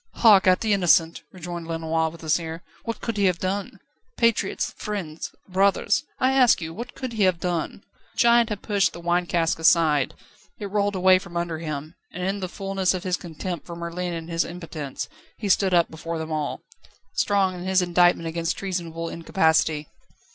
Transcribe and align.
"Hark 0.15 0.47
at 0.47 0.61
the 0.61 0.73
innocent!" 0.73 1.21
rejoined 1.31 1.67
Lenoir, 1.67 2.09
with 2.09 2.23
a 2.23 2.29
sneer. 2.31 2.63
"What 2.85 3.01
could 3.01 3.17
he 3.17 3.25
have 3.25 3.37
done? 3.37 3.79
Patriots, 4.17 4.73
friends, 4.75 5.29
brothers, 5.47 6.05
I 6.17 6.31
ask 6.33 6.59
you, 6.59 6.73
what 6.73 6.95
could 6.95 7.13
he 7.13 7.23
have 7.25 7.39
done?" 7.39 7.83
The 8.13 8.17
giant 8.17 8.49
had 8.49 8.63
pushed 8.63 8.93
the 8.93 8.99
wine 8.99 9.27
cask 9.27 9.59
aside, 9.59 10.15
it 10.57 10.71
rolled 10.71 10.95
away 10.95 11.19
from 11.19 11.37
under 11.37 11.59
him, 11.59 11.93
and 12.11 12.23
in 12.23 12.39
the 12.39 12.49
fulness 12.49 12.95
of 12.95 13.03
his 13.03 13.15
contempt 13.15 13.67
for 13.67 13.75
Merlin 13.75 14.13
and 14.15 14.27
his 14.27 14.43
impotence, 14.43 15.07
he 15.37 15.47
stood 15.49 15.71
up 15.71 15.91
before 15.91 16.17
them 16.17 16.31
all, 16.31 16.61
strong 17.13 17.53
in 17.53 17.65
his 17.65 17.83
indictment 17.83 18.25
against 18.27 18.57
treasonable 18.57 19.07
incapacity. 19.07 19.87